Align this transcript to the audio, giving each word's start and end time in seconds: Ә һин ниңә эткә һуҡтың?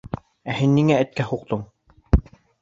Ә 0.53 0.55
һин 0.59 0.73
ниңә 0.77 0.97
эткә 1.03 1.27
һуҡтың? 1.33 1.63